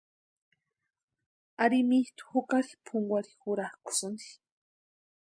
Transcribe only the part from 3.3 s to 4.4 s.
jurakʼusïnti.